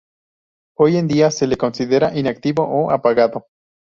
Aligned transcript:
Hoy 0.79 0.97
en 0.97 1.07
día 1.07 1.29
se 1.29 1.45
le 1.45 1.57
considera 1.57 2.17
inactivo 2.17 2.63
o 2.63 2.89
apagado. 2.89 3.45